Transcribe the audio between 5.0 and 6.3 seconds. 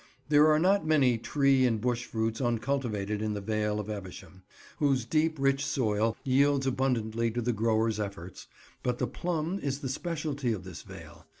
deep rich soil